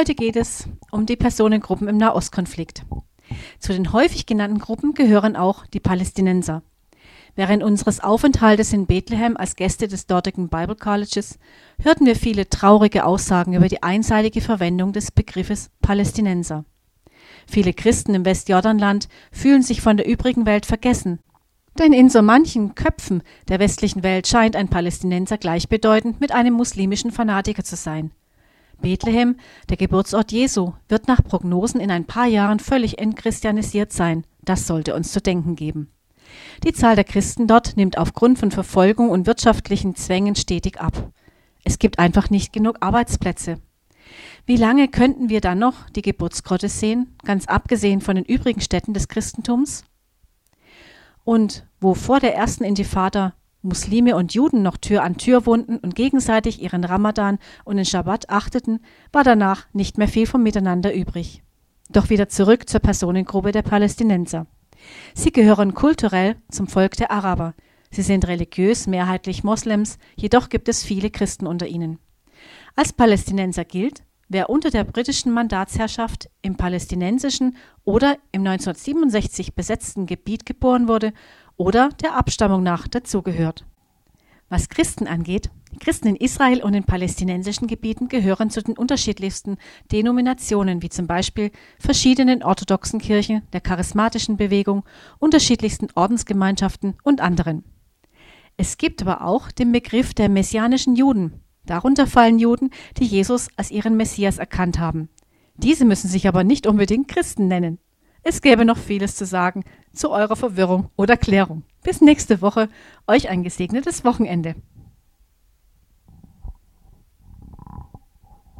[0.00, 2.86] Heute geht es um die Personengruppen im Nahostkonflikt.
[3.58, 6.62] Zu den häufig genannten Gruppen gehören auch die Palästinenser.
[7.34, 11.38] Während unseres Aufenthaltes in Bethlehem als Gäste des dortigen Bible Colleges
[11.82, 16.64] hörten wir viele traurige Aussagen über die einseitige Verwendung des Begriffes Palästinenser.
[17.46, 21.18] Viele Christen im Westjordanland fühlen sich von der übrigen Welt vergessen.
[21.78, 27.10] Denn in so manchen Köpfen der westlichen Welt scheint ein Palästinenser gleichbedeutend mit einem muslimischen
[27.10, 28.12] Fanatiker zu sein.
[28.80, 29.36] Bethlehem,
[29.68, 34.24] der Geburtsort Jesu, wird nach Prognosen in ein paar Jahren völlig entchristianisiert sein.
[34.42, 35.90] Das sollte uns zu denken geben.
[36.64, 41.10] Die Zahl der Christen dort nimmt aufgrund von Verfolgung und wirtschaftlichen Zwängen stetig ab.
[41.64, 43.60] Es gibt einfach nicht genug Arbeitsplätze.
[44.46, 48.94] Wie lange könnten wir dann noch die Geburtsgrotte sehen, ganz abgesehen von den übrigen Städten
[48.94, 49.84] des Christentums?
[51.24, 55.94] Und wo vor der ersten Intifada Muslime und Juden noch Tür an Tür wohnten und
[55.94, 58.80] gegenseitig ihren Ramadan und den Schabbat achteten,
[59.12, 61.42] war danach nicht mehr viel vom Miteinander übrig.
[61.90, 64.46] Doch wieder zurück zur Personengruppe der Palästinenser.
[65.14, 67.54] Sie gehören kulturell zum Volk der Araber.
[67.90, 71.98] Sie sind religiös mehrheitlich Moslems, jedoch gibt es viele Christen unter ihnen.
[72.76, 80.46] Als Palästinenser gilt, wer unter der britischen Mandatsherrschaft im palästinensischen oder im 1967 besetzten Gebiet
[80.46, 81.12] geboren wurde
[81.56, 83.66] oder der Abstammung nach dazugehört.
[84.48, 89.58] Was Christen angeht, Christen in Israel und in palästinensischen Gebieten gehören zu den unterschiedlichsten
[89.92, 94.84] Denominationen, wie zum Beispiel verschiedenen orthodoxen Kirchen, der charismatischen Bewegung,
[95.18, 97.64] unterschiedlichsten Ordensgemeinschaften und anderen.
[98.56, 101.40] Es gibt aber auch den Begriff der messianischen Juden.
[101.66, 105.08] Darunter fallen Juden, die Jesus als ihren Messias erkannt haben.
[105.56, 107.78] Diese müssen sich aber nicht unbedingt Christen nennen.
[108.22, 111.64] Es gäbe noch vieles zu sagen zu eurer Verwirrung oder Klärung.
[111.82, 112.68] Bis nächste Woche,
[113.06, 114.54] euch ein gesegnetes Wochenende.